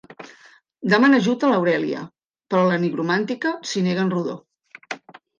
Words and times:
Demana 0.93 1.17
ajut 1.23 1.43
a 1.43 1.49
l'Aurèlia, 1.51 1.99
però 2.53 2.61
la 2.69 2.79
nigromàntica 2.85 3.51
s'hi 3.73 3.83
nega 3.89 4.07
en 4.07 4.11
rodó. 4.15 4.35